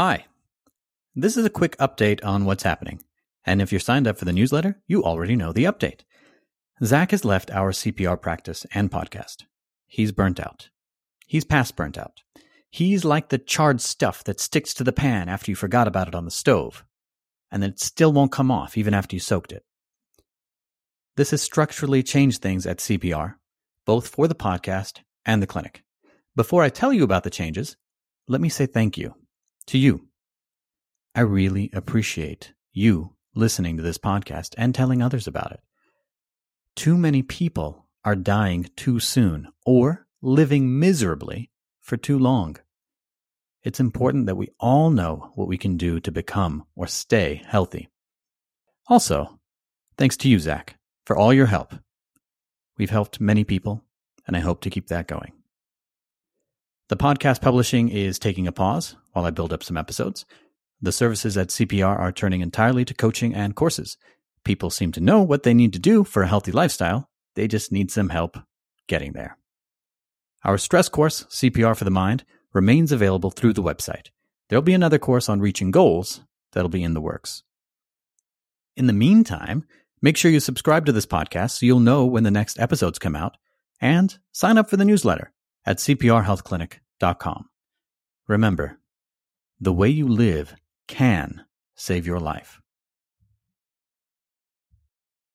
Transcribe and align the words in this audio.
Hi. 0.00 0.26
This 1.16 1.36
is 1.36 1.44
a 1.44 1.50
quick 1.50 1.76
update 1.78 2.24
on 2.24 2.44
what's 2.44 2.62
happening. 2.62 3.02
And 3.44 3.60
if 3.60 3.72
you're 3.72 3.80
signed 3.80 4.06
up 4.06 4.16
for 4.16 4.26
the 4.26 4.32
newsletter, 4.32 4.80
you 4.86 5.02
already 5.02 5.34
know 5.34 5.52
the 5.52 5.64
update. 5.64 6.02
Zach 6.84 7.10
has 7.10 7.24
left 7.24 7.50
our 7.50 7.72
CPR 7.72 8.22
practice 8.22 8.64
and 8.72 8.92
podcast. 8.92 9.46
He's 9.88 10.12
burnt 10.12 10.38
out. 10.38 10.70
He's 11.26 11.44
past 11.44 11.74
burnt 11.74 11.98
out. 11.98 12.22
He's 12.70 13.04
like 13.04 13.30
the 13.30 13.38
charred 13.38 13.80
stuff 13.80 14.22
that 14.22 14.38
sticks 14.38 14.72
to 14.74 14.84
the 14.84 14.92
pan 14.92 15.28
after 15.28 15.50
you 15.50 15.56
forgot 15.56 15.88
about 15.88 16.06
it 16.06 16.14
on 16.14 16.24
the 16.24 16.30
stove, 16.30 16.84
and 17.50 17.60
then 17.60 17.70
it 17.70 17.80
still 17.80 18.12
won't 18.12 18.30
come 18.30 18.52
off 18.52 18.78
even 18.78 18.94
after 18.94 19.16
you 19.16 19.20
soaked 19.20 19.50
it. 19.50 19.64
This 21.16 21.32
has 21.32 21.42
structurally 21.42 22.04
changed 22.04 22.40
things 22.40 22.68
at 22.68 22.78
CPR, 22.78 23.34
both 23.84 24.06
for 24.06 24.28
the 24.28 24.36
podcast 24.36 25.00
and 25.26 25.42
the 25.42 25.48
clinic. 25.48 25.82
Before 26.36 26.62
I 26.62 26.68
tell 26.68 26.92
you 26.92 27.02
about 27.02 27.24
the 27.24 27.30
changes, 27.30 27.76
let 28.28 28.40
me 28.40 28.48
say 28.48 28.66
thank 28.66 28.96
you 28.96 29.16
to 29.68 29.78
you. 29.78 30.08
I 31.14 31.20
really 31.20 31.70
appreciate 31.72 32.52
you 32.72 33.14
listening 33.34 33.76
to 33.76 33.82
this 33.82 33.98
podcast 33.98 34.54
and 34.58 34.74
telling 34.74 35.02
others 35.02 35.26
about 35.26 35.52
it. 35.52 35.60
Too 36.76 36.96
many 36.96 37.22
people 37.22 37.86
are 38.04 38.16
dying 38.16 38.68
too 38.76 39.00
soon 39.00 39.48
or 39.64 40.06
living 40.22 40.78
miserably 40.78 41.50
for 41.80 41.96
too 41.96 42.18
long. 42.18 42.56
It's 43.62 43.80
important 43.80 44.26
that 44.26 44.36
we 44.36 44.48
all 44.60 44.90
know 44.90 45.32
what 45.34 45.48
we 45.48 45.58
can 45.58 45.76
do 45.76 46.00
to 46.00 46.12
become 46.12 46.64
or 46.74 46.86
stay 46.86 47.42
healthy. 47.46 47.88
Also, 48.88 49.38
thanks 49.96 50.16
to 50.18 50.28
you, 50.28 50.38
Zach, 50.38 50.78
for 51.04 51.16
all 51.16 51.34
your 51.34 51.46
help. 51.46 51.74
We've 52.78 52.90
helped 52.90 53.20
many 53.20 53.44
people, 53.44 53.82
and 54.26 54.36
I 54.36 54.40
hope 54.40 54.60
to 54.62 54.70
keep 54.70 54.86
that 54.88 55.08
going. 55.08 55.32
The 56.88 56.96
podcast 56.96 57.42
publishing 57.42 57.90
is 57.90 58.18
taking 58.18 58.46
a 58.46 58.52
pause 58.52 58.96
while 59.12 59.26
I 59.26 59.30
build 59.30 59.52
up 59.52 59.62
some 59.62 59.76
episodes. 59.76 60.24
The 60.80 60.90
services 60.90 61.36
at 61.36 61.48
CPR 61.48 61.98
are 61.98 62.12
turning 62.12 62.40
entirely 62.40 62.86
to 62.86 62.94
coaching 62.94 63.34
and 63.34 63.54
courses. 63.54 63.98
People 64.42 64.70
seem 64.70 64.92
to 64.92 65.00
know 65.00 65.20
what 65.20 65.42
they 65.42 65.52
need 65.52 65.74
to 65.74 65.78
do 65.78 66.02
for 66.02 66.22
a 66.22 66.28
healthy 66.28 66.50
lifestyle, 66.50 67.10
they 67.34 67.46
just 67.46 67.70
need 67.70 67.90
some 67.90 68.08
help 68.08 68.38
getting 68.86 69.12
there. 69.12 69.36
Our 70.44 70.56
stress 70.56 70.88
course, 70.88 71.24
CPR 71.24 71.76
for 71.76 71.84
the 71.84 71.90
Mind, 71.90 72.24
remains 72.54 72.90
available 72.90 73.30
through 73.30 73.52
the 73.52 73.62
website. 73.62 74.06
There'll 74.48 74.62
be 74.62 74.72
another 74.72 74.98
course 74.98 75.28
on 75.28 75.40
reaching 75.40 75.70
goals 75.70 76.22
that'll 76.52 76.70
be 76.70 76.82
in 76.82 76.94
the 76.94 77.02
works. 77.02 77.42
In 78.78 78.86
the 78.86 78.94
meantime, 78.94 79.66
make 80.00 80.16
sure 80.16 80.30
you 80.30 80.40
subscribe 80.40 80.86
to 80.86 80.92
this 80.92 81.04
podcast 81.04 81.58
so 81.58 81.66
you'll 81.66 81.80
know 81.80 82.06
when 82.06 82.22
the 82.22 82.30
next 82.30 82.58
episodes 82.58 82.98
come 82.98 83.14
out 83.14 83.36
and 83.78 84.18
sign 84.32 84.56
up 84.56 84.70
for 84.70 84.78
the 84.78 84.86
newsletter 84.86 85.32
at 85.64 85.78
cprhealthclinic.com. 85.78 87.48
Remember, 88.26 88.78
the 89.60 89.72
way 89.72 89.88
you 89.88 90.06
live 90.06 90.54
can 90.86 91.44
save 91.74 92.06
your 92.06 92.20
life. 92.20 92.60